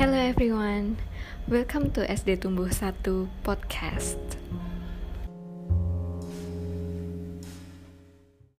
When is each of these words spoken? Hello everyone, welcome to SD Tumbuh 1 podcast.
Hello 0.00 0.16
everyone, 0.16 0.96
welcome 1.46 1.92
to 1.92 2.00
SD 2.08 2.40
Tumbuh 2.40 2.72
1 2.72 3.28
podcast. 3.44 4.16